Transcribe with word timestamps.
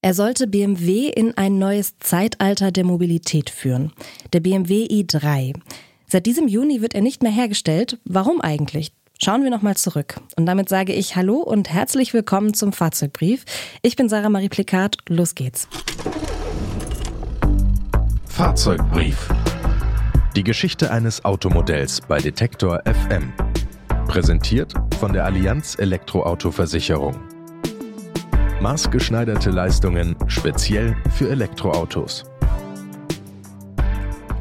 Er 0.00 0.14
sollte 0.14 0.46
BMW 0.46 1.08
in 1.08 1.36
ein 1.36 1.58
neues 1.58 1.98
Zeitalter 1.98 2.70
der 2.70 2.84
Mobilität 2.84 3.50
führen. 3.50 3.92
Der 4.32 4.38
BMW 4.38 4.86
i3. 4.86 5.54
Seit 6.06 6.24
diesem 6.24 6.46
Juni 6.46 6.80
wird 6.80 6.94
er 6.94 7.00
nicht 7.00 7.24
mehr 7.24 7.32
hergestellt. 7.32 7.98
Warum 8.04 8.40
eigentlich? 8.40 8.92
Schauen 9.20 9.42
wir 9.42 9.50
nochmal 9.50 9.76
zurück. 9.76 10.20
Und 10.36 10.46
damit 10.46 10.68
sage 10.68 10.92
ich 10.92 11.16
Hallo 11.16 11.38
und 11.38 11.68
herzlich 11.70 12.14
willkommen 12.14 12.54
zum 12.54 12.72
Fahrzeugbrief. 12.72 13.44
Ich 13.82 13.96
bin 13.96 14.08
Sarah 14.08 14.28
Marie 14.28 14.48
Plikat. 14.48 14.98
Los 15.08 15.34
geht's. 15.34 15.66
Fahrzeugbrief. 18.26 19.28
Die 20.36 20.44
Geschichte 20.44 20.92
eines 20.92 21.24
Automodells 21.24 22.02
bei 22.02 22.18
Detektor 22.18 22.82
FM. 22.84 23.32
Präsentiert 24.06 24.72
von 25.00 25.12
der 25.12 25.24
Allianz 25.24 25.76
Elektroauto-Versicherung. 25.76 27.16
Maßgeschneiderte 28.60 29.50
Leistungen 29.50 30.16
speziell 30.26 30.96
für 31.12 31.30
Elektroautos. 31.30 32.24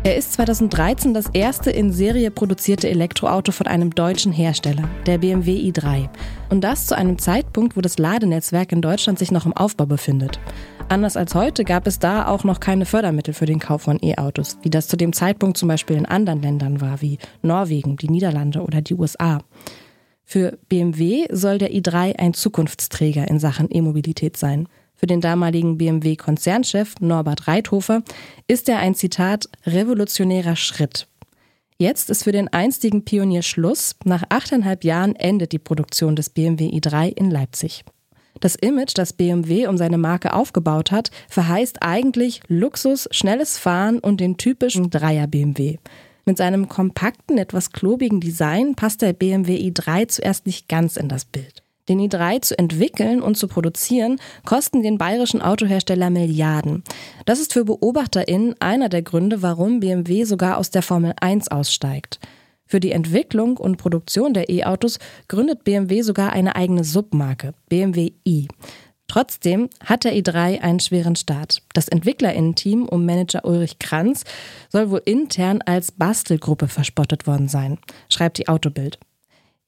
Er 0.03 0.17
ist 0.17 0.33
2013 0.33 1.13
das 1.13 1.29
erste 1.33 1.69
in 1.69 1.91
Serie 1.91 2.31
produzierte 2.31 2.89
Elektroauto 2.89 3.51
von 3.51 3.67
einem 3.67 3.91
deutschen 3.91 4.31
Hersteller, 4.31 4.89
der 5.05 5.19
BMW 5.19 5.51
i3. 5.69 6.09
Und 6.49 6.63
das 6.63 6.87
zu 6.87 6.97
einem 6.97 7.19
Zeitpunkt, 7.19 7.77
wo 7.77 7.81
das 7.81 7.99
Ladenetzwerk 7.99 8.71
in 8.71 8.81
Deutschland 8.81 9.19
sich 9.19 9.31
noch 9.31 9.45
im 9.45 9.53
Aufbau 9.53 9.85
befindet. 9.85 10.39
Anders 10.89 11.15
als 11.15 11.35
heute 11.35 11.63
gab 11.63 11.85
es 11.85 11.99
da 11.99 12.25
auch 12.25 12.43
noch 12.43 12.59
keine 12.59 12.85
Fördermittel 12.85 13.35
für 13.35 13.45
den 13.45 13.59
Kauf 13.59 13.83
von 13.83 13.99
E-Autos, 14.01 14.57
wie 14.63 14.71
das 14.71 14.87
zu 14.87 14.97
dem 14.97 15.13
Zeitpunkt 15.13 15.57
zum 15.57 15.67
Beispiel 15.67 15.95
in 15.95 16.07
anderen 16.07 16.41
Ländern 16.41 16.81
war, 16.81 17.01
wie 17.01 17.19
Norwegen, 17.43 17.97
die 17.97 18.09
Niederlande 18.09 18.61
oder 18.63 18.81
die 18.81 18.95
USA. 18.95 19.41
Für 20.29 20.59
BMW 20.67 21.25
soll 21.31 21.57
der 21.57 21.71
i3 21.71 22.19
ein 22.19 22.33
Zukunftsträger 22.33 23.29
in 23.29 23.39
Sachen 23.39 23.69
E-Mobilität 23.71 24.35
sein. 24.35 24.67
Für 24.93 25.07
den 25.07 25.21
damaligen 25.21 25.77
BMW-Konzernchef 25.77 26.95
Norbert 26.99 27.47
Reithofer 27.47 28.03
ist 28.45 28.67
er 28.67 28.79
ein 28.79 28.93
Zitat 28.93 29.47
revolutionärer 29.65 30.57
Schritt. 30.57 31.07
Jetzt 31.77 32.09
ist 32.09 32.25
für 32.25 32.33
den 32.33 32.49
einstigen 32.49 33.05
Pionier 33.05 33.41
Schluss. 33.41 33.95
Nach 34.03 34.23
achteinhalb 34.27 34.83
Jahren 34.83 35.15
endet 35.15 35.53
die 35.53 35.59
Produktion 35.59 36.17
des 36.17 36.29
BMW 36.29 36.71
i3 36.71 37.07
in 37.07 37.31
Leipzig. 37.31 37.85
Das 38.41 38.55
Image, 38.55 38.97
das 38.97 39.13
BMW 39.13 39.67
um 39.67 39.77
seine 39.77 39.97
Marke 39.97 40.33
aufgebaut 40.33 40.91
hat, 40.91 41.09
verheißt 41.29 41.83
eigentlich 41.83 42.41
Luxus, 42.49 43.07
schnelles 43.11 43.57
Fahren 43.57 43.99
und 43.99 44.19
den 44.19 44.35
typischen 44.35 44.89
Dreier-BMW. 44.89 45.77
Mit 46.27 46.37
seinem 46.37 46.67
kompakten, 46.67 47.37
etwas 47.37 47.71
klobigen 47.71 48.19
Design 48.19 48.75
passt 48.75 49.01
der 49.01 49.13
BMW 49.13 49.55
i3 49.69 50.09
zuerst 50.09 50.45
nicht 50.45 50.67
ganz 50.67 50.97
in 50.97 51.07
das 51.07 51.23
Bild. 51.23 51.63
Den 51.87 52.01
i3 52.01 52.41
zu 52.41 52.59
entwickeln 52.59 53.21
und 53.21 53.37
zu 53.37 53.47
produzieren, 53.47 54.19
kosten 54.43 54.83
den 54.83 54.97
bayerischen 54.97 55.41
Autohersteller 55.41 56.09
Milliarden. 56.09 56.83
Das 57.23 57.39
ist 57.39 57.53
für 57.53 57.63
BeobachterInnen 57.63 58.55
einer 58.59 58.89
der 58.89 59.03
Gründe, 59.03 59.41
warum 59.41 59.79
BMW 59.79 60.25
sogar 60.25 60.57
aus 60.57 60.69
der 60.69 60.81
Formel 60.81 61.13
1 61.21 61.47
aussteigt. 61.47 62.19
Für 62.65 62.81
die 62.81 62.91
Entwicklung 62.91 63.55
und 63.55 63.77
Produktion 63.77 64.33
der 64.33 64.49
E-Autos 64.49 64.99
gründet 65.29 65.63
BMW 65.63 66.01
sogar 66.01 66.33
eine 66.33 66.57
eigene 66.57 66.83
Submarke, 66.83 67.53
BMW 67.69 68.11
i. 68.27 68.49
Trotzdem 69.07 69.69
hat 69.83 70.03
der 70.03 70.13
i3 70.13 70.61
einen 70.61 70.79
schweren 70.79 71.15
Start. 71.15 71.61
Das 71.73 71.87
Entwicklerinnen-Team 71.87 72.85
um 72.87 73.05
Manager 73.05 73.45
Ulrich 73.45 73.79
Kranz 73.79 74.25
soll 74.69 74.89
wohl 74.89 75.01
intern 75.05 75.61
als 75.61 75.91
Bastelgruppe 75.91 76.67
verspottet 76.67 77.25
worden 77.25 77.47
sein, 77.47 77.77
schreibt 78.09 78.37
die 78.37 78.49
Autobild. 78.49 78.99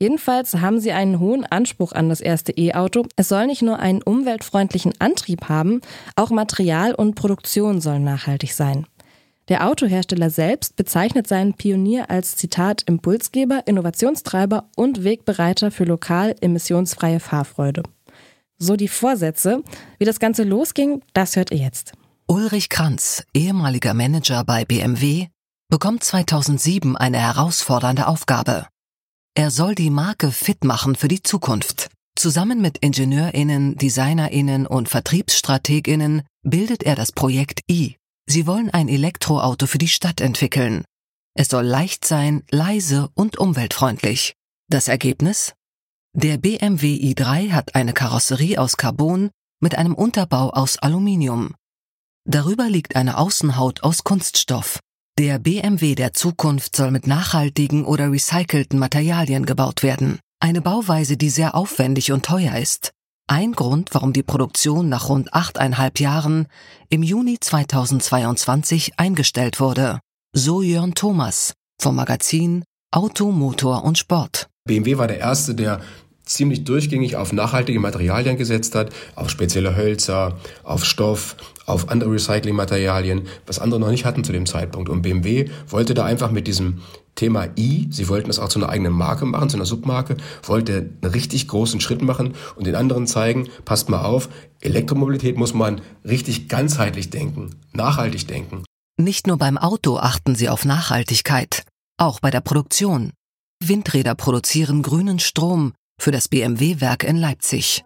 Jedenfalls 0.01 0.55
haben 0.55 0.79
sie 0.79 0.93
einen 0.93 1.19
hohen 1.19 1.45
Anspruch 1.45 1.91
an 1.91 2.07
das 2.07 2.21
erste 2.21 2.53
E-Auto. 2.53 3.05
Es 3.17 3.27
soll 3.27 3.47
nicht 3.47 3.61
nur 3.61 3.79
einen 3.79 4.01
umweltfreundlichen 4.01 4.93
Antrieb 4.99 5.49
haben, 5.49 5.81
auch 6.15 6.29
Material 6.29 6.95
und 6.95 7.15
Produktion 7.15 7.81
sollen 7.81 8.05
nachhaltig 8.05 8.53
sein. 8.53 8.85
Der 9.49 9.67
Autohersteller 9.67 10.29
selbst 10.29 10.75
bezeichnet 10.75 11.27
seinen 11.27 11.53
Pionier 11.53 12.09
als 12.09 12.35
Zitat 12.35 12.83
Impulsgeber, 12.83 13.63
Innovationstreiber 13.65 14.69
und 14.75 15.03
Wegbereiter 15.03 15.71
für 15.71 15.85
lokal 15.85 16.35
emissionsfreie 16.39 17.19
Fahrfreude. 17.19 17.83
So 18.59 18.75
die 18.75 18.89
Vorsätze. 18.89 19.63
Wie 19.97 20.05
das 20.05 20.19
Ganze 20.19 20.43
losging, 20.43 21.01
das 21.13 21.35
hört 21.35 21.51
ihr 21.51 21.57
jetzt. 21.57 21.93
Ulrich 22.27 22.69
Kranz, 22.69 23.25
ehemaliger 23.33 23.93
Manager 23.93 24.43
bei 24.43 24.65
BMW, 24.65 25.27
bekommt 25.69 26.03
2007 26.03 26.95
eine 26.97 27.19
herausfordernde 27.19 28.07
Aufgabe. 28.07 28.67
Er 29.35 29.49
soll 29.49 29.75
die 29.75 29.89
Marke 29.89 30.31
fit 30.31 30.63
machen 30.63 30.95
für 30.95 31.07
die 31.07 31.23
Zukunft. 31.23 31.89
Zusammen 32.15 32.61
mit 32.61 32.79
Ingenieurinnen, 32.79 33.77
Designerinnen 33.77 34.67
und 34.67 34.89
Vertriebsstrateginnen 34.89 36.23
bildet 36.43 36.83
er 36.83 36.95
das 36.95 37.13
Projekt 37.13 37.61
I. 37.71 37.95
Sie 38.27 38.45
wollen 38.45 38.69
ein 38.69 38.89
Elektroauto 38.89 39.67
für 39.67 39.77
die 39.77 39.87
Stadt 39.87 40.19
entwickeln. 40.19 40.83
Es 41.33 41.47
soll 41.47 41.65
leicht 41.65 42.05
sein, 42.05 42.43
leise 42.51 43.09
und 43.13 43.37
umweltfreundlich. 43.37 44.33
Das 44.69 44.89
Ergebnis? 44.89 45.53
Der 46.15 46.37
BMW 46.37 46.95
i3 46.95 47.51
hat 47.51 47.75
eine 47.75 47.93
Karosserie 47.93 48.57
aus 48.57 48.77
Carbon 48.77 49.29
mit 49.61 49.77
einem 49.77 49.93
Unterbau 49.93 50.49
aus 50.49 50.79
Aluminium. 50.79 51.53
Darüber 52.25 52.67
liegt 52.67 52.95
eine 52.95 53.17
Außenhaut 53.17 53.83
aus 53.83 54.03
Kunststoff. 54.03 54.79
Der 55.19 55.37
BMW 55.37 55.93
der 55.93 56.13
Zukunft 56.13 56.75
soll 56.75 56.89
mit 56.89 57.05
nachhaltigen 57.05 57.85
oder 57.85 58.11
recycelten 58.11 58.79
Materialien 58.79 59.45
gebaut 59.45 59.83
werden. 59.83 60.19
Eine 60.39 60.61
Bauweise, 60.61 61.15
die 61.15 61.29
sehr 61.29 61.53
aufwendig 61.53 62.11
und 62.11 62.25
teuer 62.25 62.55
ist. 62.55 62.91
Ein 63.27 63.51
Grund, 63.51 63.89
warum 63.93 64.11
die 64.11 64.23
Produktion 64.23 64.89
nach 64.89 65.09
rund 65.09 65.33
achteinhalb 65.35 65.99
Jahren 65.99 66.47
im 66.89 67.03
Juni 67.03 67.37
2022 67.39 68.97
eingestellt 68.97 69.59
wurde. 69.59 69.99
So 70.33 70.63
Jörn 70.63 70.95
Thomas 70.95 71.53
vom 71.79 71.95
Magazin 71.95 72.63
Auto, 72.91 73.31
Motor 73.31 73.83
und 73.83 73.99
Sport. 73.99 74.48
BMW 74.69 74.99
war 74.99 75.07
der 75.07 75.17
erste, 75.17 75.55
der 75.55 75.81
ziemlich 76.23 76.63
durchgängig 76.63 77.15
auf 77.15 77.33
nachhaltige 77.33 77.79
Materialien 77.79 78.37
gesetzt 78.37 78.75
hat, 78.75 78.91
auf 79.15 79.31
spezielle 79.31 79.75
Hölzer, 79.75 80.37
auf 80.63 80.85
Stoff, 80.85 81.35
auf 81.65 81.89
andere 81.89 82.11
Recyclingmaterialien, 82.11 83.27
was 83.47 83.57
andere 83.57 83.79
noch 83.79 83.89
nicht 83.89 84.05
hatten 84.05 84.23
zu 84.23 84.31
dem 84.31 84.45
Zeitpunkt. 84.45 84.89
Und 84.89 85.01
BMW 85.01 85.49
wollte 85.67 85.95
da 85.95 86.05
einfach 86.05 86.29
mit 86.29 86.45
diesem 86.45 86.81
Thema 87.15 87.47
I, 87.57 87.87
sie 87.89 88.07
wollten 88.09 88.29
es 88.29 88.37
auch 88.37 88.49
zu 88.49 88.59
einer 88.59 88.69
eigenen 88.69 88.93
Marke 88.93 89.25
machen, 89.25 89.49
zu 89.49 89.57
einer 89.57 89.65
Submarke, 89.65 90.17
wollte 90.43 90.91
einen 91.01 91.11
richtig 91.11 91.47
großen 91.47 91.81
Schritt 91.81 92.03
machen 92.03 92.35
und 92.55 92.67
den 92.67 92.75
anderen 92.75 93.07
zeigen, 93.07 93.49
passt 93.65 93.89
mal 93.89 94.03
auf, 94.03 94.29
Elektromobilität 94.61 95.35
muss 95.35 95.55
man 95.55 95.81
richtig 96.05 96.47
ganzheitlich 96.47 97.09
denken, 97.09 97.55
nachhaltig 97.73 98.27
denken. 98.27 98.63
Nicht 98.97 99.25
nur 99.25 99.37
beim 99.37 99.57
Auto 99.57 99.97
achten 99.97 100.35
sie 100.35 100.47
auf 100.47 100.63
Nachhaltigkeit, 100.63 101.63
auch 101.97 102.19
bei 102.19 102.29
der 102.29 102.41
Produktion. 102.41 103.13
Windräder 103.61 104.15
produzieren 104.15 104.81
grünen 104.81 105.19
Strom, 105.19 105.73
für 105.99 106.11
das 106.11 106.29
BMW-Werk 106.29 107.03
in 107.03 107.17
Leipzig. 107.17 107.83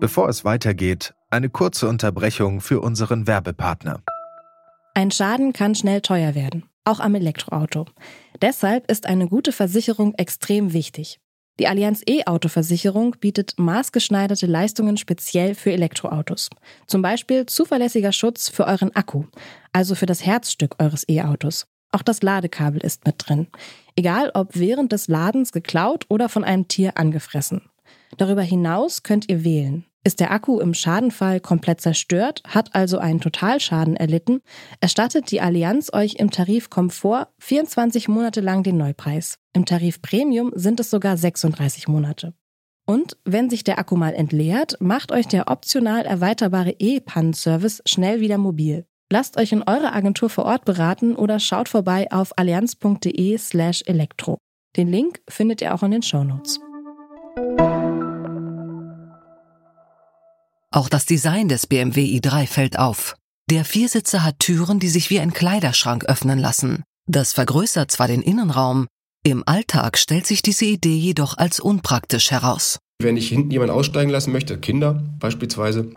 Bevor 0.00 0.30
es 0.30 0.46
weitergeht, 0.46 1.12
eine 1.28 1.50
kurze 1.50 1.88
Unterbrechung 1.88 2.62
für 2.62 2.80
unseren 2.80 3.26
Werbepartner. 3.26 4.02
Ein 4.94 5.10
Schaden 5.10 5.52
kann 5.52 5.74
schnell 5.74 6.00
teuer 6.00 6.34
werden, 6.34 6.64
auch 6.84 7.00
am 7.00 7.14
Elektroauto. 7.14 7.84
Deshalb 8.40 8.90
ist 8.90 9.04
eine 9.06 9.28
gute 9.28 9.52
Versicherung 9.52 10.14
extrem 10.14 10.72
wichtig. 10.72 11.20
Die 11.60 11.68
Allianz 11.68 12.02
E-Auto-Versicherung 12.08 13.16
bietet 13.20 13.58
maßgeschneiderte 13.58 14.46
Leistungen 14.46 14.96
speziell 14.96 15.54
für 15.54 15.70
Elektroautos. 15.70 16.48
Zum 16.86 17.02
Beispiel 17.02 17.44
zuverlässiger 17.44 18.12
Schutz 18.12 18.48
für 18.48 18.66
euren 18.66 18.96
Akku, 18.96 19.24
also 19.74 19.94
für 19.94 20.06
das 20.06 20.24
Herzstück 20.24 20.76
eures 20.78 21.06
E-Autos. 21.10 21.66
Auch 21.92 22.02
das 22.02 22.22
Ladekabel 22.22 22.80
ist 22.80 23.04
mit 23.06 23.16
drin. 23.18 23.48
Egal 23.96 24.30
ob 24.34 24.56
während 24.56 24.92
des 24.92 25.08
Ladens 25.08 25.52
geklaut 25.52 26.06
oder 26.08 26.28
von 26.28 26.44
einem 26.44 26.68
Tier 26.68 26.96
angefressen. 26.96 27.62
Darüber 28.16 28.42
hinaus 28.42 29.02
könnt 29.02 29.28
ihr 29.28 29.44
wählen. 29.44 29.84
Ist 30.04 30.18
der 30.18 30.32
Akku 30.32 30.58
im 30.58 30.74
Schadenfall 30.74 31.38
komplett 31.38 31.80
zerstört, 31.80 32.42
hat 32.48 32.74
also 32.74 32.98
einen 32.98 33.20
Totalschaden 33.20 33.96
erlitten, 33.96 34.40
erstattet 34.80 35.30
die 35.30 35.40
Allianz 35.40 35.92
euch 35.92 36.14
im 36.16 36.32
Tarif 36.32 36.70
Komfort 36.70 37.28
24 37.38 38.08
Monate 38.08 38.40
lang 38.40 38.64
den 38.64 38.76
Neupreis. 38.76 39.38
Im 39.52 39.64
Tarif 39.64 40.02
Premium 40.02 40.50
sind 40.56 40.80
es 40.80 40.90
sogar 40.90 41.16
36 41.16 41.86
Monate. 41.86 42.34
Und 42.84 43.16
wenn 43.24 43.48
sich 43.48 43.62
der 43.62 43.78
Akku 43.78 43.94
mal 43.94 44.12
entleert, 44.12 44.76
macht 44.80 45.12
euch 45.12 45.28
der 45.28 45.48
optional 45.48 46.04
erweiterbare 46.04 46.74
E-Pannenservice 46.80 47.80
schnell 47.86 48.20
wieder 48.20 48.38
mobil. 48.38 48.86
Lasst 49.12 49.36
euch 49.36 49.52
in 49.52 49.62
eurer 49.62 49.94
Agentur 49.94 50.30
vor 50.30 50.46
Ort 50.46 50.64
beraten 50.64 51.16
oder 51.16 51.38
schaut 51.38 51.68
vorbei 51.68 52.10
auf 52.10 52.32
allianz.de 52.38 53.36
slash 53.36 53.82
elektro. 53.84 54.38
Den 54.74 54.88
Link 54.88 55.20
findet 55.28 55.60
ihr 55.60 55.74
auch 55.74 55.82
in 55.82 55.90
den 55.90 56.02
Shownotes. 56.02 56.58
Auch 60.70 60.88
das 60.88 61.04
Design 61.04 61.48
des 61.48 61.66
BMW 61.66 62.06
i3 62.06 62.46
fällt 62.46 62.78
auf. 62.78 63.14
Der 63.50 63.66
Viersitzer 63.66 64.24
hat 64.24 64.38
Türen, 64.38 64.78
die 64.80 64.88
sich 64.88 65.10
wie 65.10 65.20
ein 65.20 65.34
Kleiderschrank 65.34 66.06
öffnen 66.06 66.38
lassen. 66.38 66.82
Das 67.06 67.34
vergrößert 67.34 67.90
zwar 67.90 68.08
den 68.08 68.22
Innenraum, 68.22 68.86
im 69.24 69.42
Alltag 69.44 69.98
stellt 69.98 70.26
sich 70.26 70.40
diese 70.40 70.64
Idee 70.64 70.96
jedoch 70.96 71.36
als 71.36 71.60
unpraktisch 71.60 72.30
heraus. 72.30 72.78
Wenn 73.02 73.18
ich 73.18 73.28
hinten 73.28 73.50
jemanden 73.50 73.74
aussteigen 73.74 74.10
lassen 74.10 74.32
möchte, 74.32 74.58
Kinder 74.58 75.02
beispielsweise, 75.18 75.90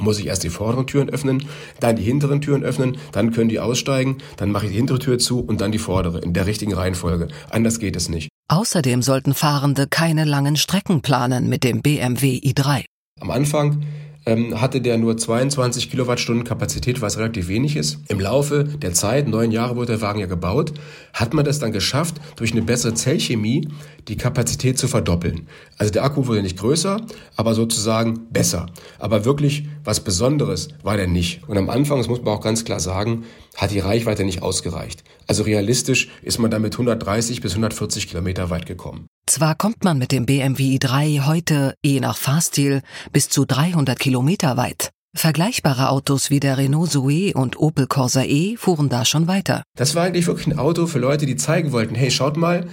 muss 0.00 0.18
ich 0.18 0.26
erst 0.26 0.44
die 0.44 0.50
vorderen 0.50 0.86
Türen 0.86 1.10
öffnen, 1.10 1.44
dann 1.80 1.96
die 1.96 2.02
hinteren 2.02 2.40
Türen 2.40 2.62
öffnen, 2.62 2.98
dann 3.12 3.32
können 3.32 3.48
die 3.48 3.60
aussteigen, 3.60 4.18
dann 4.36 4.50
mache 4.50 4.66
ich 4.66 4.72
die 4.72 4.76
hintere 4.78 4.98
Tür 4.98 5.18
zu 5.18 5.40
und 5.40 5.60
dann 5.60 5.72
die 5.72 5.78
vordere 5.78 6.20
in 6.20 6.32
der 6.32 6.46
richtigen 6.46 6.74
Reihenfolge. 6.74 7.28
Anders 7.50 7.78
geht 7.78 7.96
es 7.96 8.08
nicht. 8.08 8.28
Außerdem 8.48 9.02
sollten 9.02 9.34
Fahrende 9.34 9.86
keine 9.88 10.24
langen 10.24 10.56
Strecken 10.56 11.02
planen 11.02 11.48
mit 11.48 11.62
dem 11.64 11.82
BMW 11.82 12.38
i3. 12.38 12.84
Am 13.20 13.30
Anfang 13.30 13.84
ähm, 14.30 14.60
hatte 14.60 14.80
der 14.80 14.96
nur 14.96 15.16
22 15.16 15.90
Kilowattstunden 15.90 16.44
Kapazität, 16.44 17.02
was 17.02 17.18
relativ 17.18 17.48
wenig 17.48 17.76
ist. 17.76 17.98
Im 18.08 18.20
Laufe 18.20 18.64
der 18.64 18.92
Zeit, 18.92 19.26
neun 19.26 19.50
Jahre 19.50 19.74
wurde 19.74 19.92
der 19.92 20.00
Wagen 20.02 20.20
ja 20.20 20.26
gebaut, 20.26 20.72
hat 21.12 21.34
man 21.34 21.44
das 21.44 21.58
dann 21.58 21.72
geschafft, 21.72 22.20
durch 22.36 22.52
eine 22.52 22.62
bessere 22.62 22.94
Zellchemie 22.94 23.68
die 24.08 24.16
Kapazität 24.16 24.78
zu 24.78 24.86
verdoppeln. 24.86 25.48
Also 25.78 25.92
der 25.92 26.04
Akku 26.04 26.26
wurde 26.26 26.42
nicht 26.42 26.58
größer, 26.58 27.00
aber 27.36 27.54
sozusagen 27.54 28.26
besser. 28.30 28.66
Aber 28.98 29.24
wirklich 29.24 29.64
was 29.84 30.00
Besonderes 30.00 30.68
war 30.82 30.96
der 30.96 31.08
nicht. 31.08 31.48
Und 31.48 31.58
am 31.58 31.68
Anfang, 31.68 31.98
das 31.98 32.08
muss 32.08 32.22
man 32.22 32.34
auch 32.34 32.40
ganz 32.40 32.64
klar 32.64 32.80
sagen, 32.80 33.24
hat 33.60 33.70
die 33.70 33.78
Reichweite 33.78 34.24
nicht 34.24 34.42
ausgereicht. 34.42 35.04
Also 35.26 35.42
realistisch 35.42 36.08
ist 36.22 36.38
man 36.38 36.50
damit 36.50 36.72
130 36.72 37.42
bis 37.42 37.52
140 37.52 38.08
Kilometer 38.08 38.48
weit 38.48 38.64
gekommen. 38.64 39.06
Zwar 39.26 39.54
kommt 39.54 39.84
man 39.84 39.98
mit 39.98 40.12
dem 40.12 40.24
BMW 40.24 40.78
i3 40.78 41.26
heute, 41.26 41.74
je 41.84 42.00
nach 42.00 42.16
Fahrstil, 42.16 42.80
bis 43.12 43.28
zu 43.28 43.44
300 43.44 43.98
Kilometer 43.98 44.56
weit. 44.56 44.90
Vergleichbare 45.14 45.90
Autos 45.90 46.30
wie 46.30 46.40
der 46.40 46.56
Renault 46.56 46.90
Zoe 46.90 47.32
und 47.34 47.58
Opel 47.58 47.86
Corsa 47.86 48.22
E 48.22 48.56
fuhren 48.56 48.88
da 48.88 49.04
schon 49.04 49.26
weiter. 49.26 49.62
Das 49.76 49.94
war 49.94 50.04
eigentlich 50.04 50.26
wirklich 50.26 50.46
ein 50.46 50.58
Auto 50.58 50.86
für 50.86 50.98
Leute, 50.98 51.26
die 51.26 51.36
zeigen 51.36 51.72
wollten, 51.72 51.94
hey, 51.94 52.10
schaut 52.10 52.36
mal, 52.36 52.66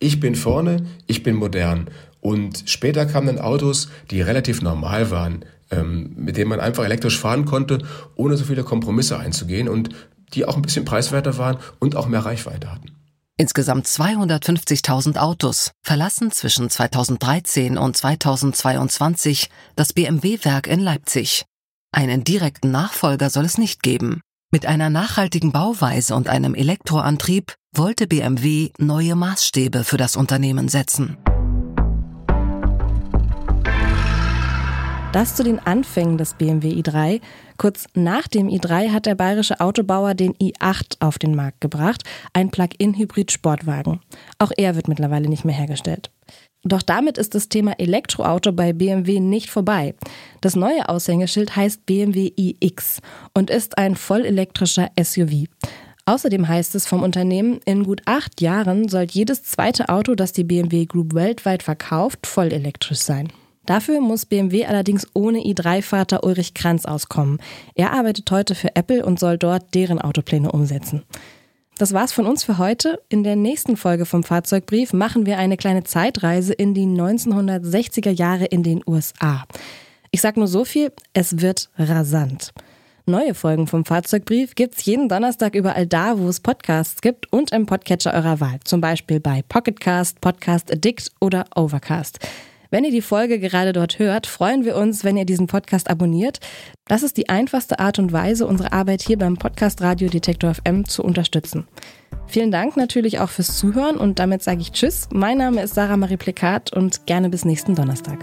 ich 0.00 0.20
bin 0.20 0.34
vorne, 0.34 0.84
ich 1.06 1.22
bin 1.22 1.36
modern. 1.36 1.88
Und 2.20 2.64
später 2.66 3.06
kamen 3.06 3.28
dann 3.28 3.38
Autos, 3.38 3.88
die 4.10 4.20
relativ 4.20 4.62
normal 4.62 5.10
waren, 5.10 5.44
mit 5.70 6.36
denen 6.36 6.50
man 6.50 6.60
einfach 6.60 6.84
elektrisch 6.84 7.18
fahren 7.18 7.44
konnte, 7.44 7.78
ohne 8.14 8.36
so 8.36 8.44
viele 8.44 8.64
Kompromisse 8.64 9.18
einzugehen 9.18 9.68
und 9.68 9.90
die 10.34 10.44
auch 10.44 10.56
ein 10.56 10.62
bisschen 10.62 10.84
preiswerter 10.84 11.38
waren 11.38 11.58
und 11.78 11.96
auch 11.96 12.06
mehr 12.06 12.24
Reichweite 12.24 12.70
hatten. 12.70 12.92
Insgesamt 13.36 13.86
250.000 13.86 15.18
Autos 15.18 15.72
verlassen 15.82 16.30
zwischen 16.30 16.70
2013 16.70 17.76
und 17.78 17.96
2022 17.96 19.50
das 19.74 19.92
BMW-Werk 19.92 20.68
in 20.68 20.78
Leipzig. 20.78 21.44
Einen 21.90 22.22
direkten 22.22 22.70
Nachfolger 22.70 23.30
soll 23.30 23.44
es 23.44 23.58
nicht 23.58 23.82
geben. 23.82 24.20
Mit 24.52 24.66
einer 24.66 24.88
nachhaltigen 24.88 25.50
Bauweise 25.50 26.14
und 26.14 26.28
einem 26.28 26.54
Elektroantrieb 26.54 27.54
wollte 27.74 28.06
BMW 28.06 28.70
neue 28.78 29.16
Maßstäbe 29.16 29.82
für 29.82 29.96
das 29.96 30.14
Unternehmen 30.14 30.68
setzen. 30.68 31.18
Das 35.14 35.36
zu 35.36 35.44
den 35.44 35.60
Anfängen 35.60 36.18
des 36.18 36.34
BMW 36.34 36.70
i3. 36.70 37.20
Kurz 37.56 37.86
nach 37.94 38.26
dem 38.26 38.48
i3 38.48 38.90
hat 38.90 39.06
der 39.06 39.14
bayerische 39.14 39.60
Autobauer 39.60 40.14
den 40.14 40.34
i8 40.34 40.96
auf 40.98 41.20
den 41.20 41.36
Markt 41.36 41.60
gebracht, 41.60 42.02
ein 42.32 42.50
Plug-in-Hybrid-Sportwagen. 42.50 44.00
Auch 44.40 44.50
er 44.56 44.74
wird 44.74 44.88
mittlerweile 44.88 45.28
nicht 45.28 45.44
mehr 45.44 45.54
hergestellt. 45.54 46.10
Doch 46.64 46.82
damit 46.82 47.16
ist 47.16 47.36
das 47.36 47.48
Thema 47.48 47.78
Elektroauto 47.78 48.50
bei 48.50 48.72
BMW 48.72 49.20
nicht 49.20 49.50
vorbei. 49.50 49.94
Das 50.40 50.56
neue 50.56 50.88
Aushängeschild 50.88 51.54
heißt 51.54 51.86
BMW 51.86 52.32
iX 52.36 52.98
und 53.34 53.50
ist 53.50 53.78
ein 53.78 53.94
vollelektrischer 53.94 54.90
SUV. 55.00 55.44
Außerdem 56.06 56.48
heißt 56.48 56.74
es 56.74 56.88
vom 56.88 57.04
Unternehmen, 57.04 57.60
in 57.66 57.84
gut 57.84 58.02
acht 58.06 58.40
Jahren 58.40 58.88
soll 58.88 59.06
jedes 59.08 59.44
zweite 59.44 59.90
Auto, 59.90 60.16
das 60.16 60.32
die 60.32 60.42
BMW 60.42 60.86
Group 60.86 61.14
weltweit 61.14 61.62
verkauft, 61.62 62.26
vollelektrisch 62.26 62.98
sein. 62.98 63.28
Dafür 63.66 64.00
muss 64.00 64.26
BMW 64.26 64.66
allerdings 64.66 65.06
ohne 65.14 65.40
i3-Vater 65.40 66.24
Ulrich 66.24 66.54
Kranz 66.54 66.84
auskommen. 66.84 67.38
Er 67.74 67.92
arbeitet 67.92 68.30
heute 68.30 68.54
für 68.54 68.76
Apple 68.76 69.04
und 69.04 69.18
soll 69.18 69.38
dort 69.38 69.74
deren 69.74 70.00
Autopläne 70.00 70.52
umsetzen. 70.52 71.02
Das 71.76 71.92
war's 71.92 72.12
von 72.12 72.26
uns 72.26 72.44
für 72.44 72.58
heute. 72.58 73.00
In 73.08 73.24
der 73.24 73.34
nächsten 73.34 73.76
Folge 73.76 74.06
vom 74.06 74.22
Fahrzeugbrief 74.22 74.92
machen 74.92 75.26
wir 75.26 75.38
eine 75.38 75.56
kleine 75.56 75.82
Zeitreise 75.82 76.52
in 76.52 76.72
die 76.72 76.86
1960er 76.86 78.10
Jahre 78.10 78.44
in 78.44 78.62
den 78.62 78.82
USA. 78.86 79.44
Ich 80.12 80.20
sag 80.20 80.36
nur 80.36 80.46
so 80.46 80.64
viel, 80.64 80.92
es 81.14 81.40
wird 81.40 81.70
rasant. 81.76 82.52
Neue 83.06 83.34
Folgen 83.34 83.66
vom 83.66 83.84
Fahrzeugbrief 83.84 84.54
gibt's 84.54 84.84
jeden 84.84 85.08
Donnerstag 85.08 85.54
überall 85.54 85.86
da, 85.86 86.18
wo 86.18 86.28
es 86.28 86.40
Podcasts 86.40 87.02
gibt 87.02 87.30
und 87.32 87.52
im 87.52 87.66
Podcatcher 87.66 88.14
eurer 88.14 88.40
Wahl. 88.40 88.60
Zum 88.64 88.80
Beispiel 88.80 89.20
bei 89.20 89.42
Pocketcast, 89.46 90.20
Podcast 90.20 90.72
Addict 90.72 91.10
oder 91.20 91.44
Overcast. 91.54 92.20
Wenn 92.74 92.82
ihr 92.82 92.90
die 92.90 93.02
Folge 93.02 93.38
gerade 93.38 93.72
dort 93.72 94.00
hört, 94.00 94.26
freuen 94.26 94.64
wir 94.64 94.74
uns, 94.74 95.04
wenn 95.04 95.16
ihr 95.16 95.24
diesen 95.24 95.46
Podcast 95.46 95.88
abonniert. 95.88 96.40
Das 96.88 97.04
ist 97.04 97.16
die 97.16 97.28
einfachste 97.28 97.78
Art 97.78 98.00
und 98.00 98.12
Weise, 98.12 98.48
unsere 98.48 98.72
Arbeit 98.72 99.00
hier 99.00 99.16
beim 99.16 99.36
Podcast 99.36 99.80
Radio 99.80 100.08
Detektor 100.08 100.54
FM 100.54 100.84
zu 100.84 101.04
unterstützen. 101.04 101.68
Vielen 102.26 102.50
Dank 102.50 102.76
natürlich 102.76 103.20
auch 103.20 103.30
fürs 103.30 103.56
Zuhören 103.56 103.96
und 103.96 104.18
damit 104.18 104.42
sage 104.42 104.60
ich 104.60 104.72
Tschüss. 104.72 105.08
Mein 105.12 105.38
Name 105.38 105.62
ist 105.62 105.76
Sarah 105.76 105.96
Marie 105.96 106.16
Plikat 106.16 106.72
und 106.72 107.06
gerne 107.06 107.30
bis 107.30 107.44
nächsten 107.44 107.76
Donnerstag. 107.76 108.18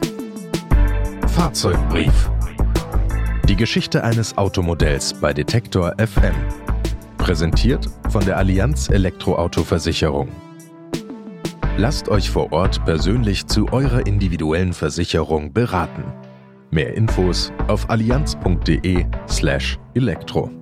Fahrzeugbrief. 1.27 2.29
Die 3.47 3.55
Geschichte 3.55 4.03
eines 4.03 4.37
Automodells 4.37 5.13
bei 5.13 5.31
Detektor 5.31 5.95
FM. 5.97 6.35
Präsentiert 7.17 7.87
von 8.09 8.25
der 8.25 8.35
Allianz 8.35 8.89
Elektroauto-Versicherung. 8.89 10.27
Lasst 11.81 12.07
euch 12.09 12.29
vor 12.29 12.53
Ort 12.53 12.85
persönlich 12.85 13.47
zu 13.47 13.73
eurer 13.73 14.05
individuellen 14.05 14.71
Versicherung 14.71 15.51
beraten. 15.51 16.03
Mehr 16.69 16.93
Infos 16.93 17.51
auf 17.67 17.89
allianz.de/elektro. 17.89 20.60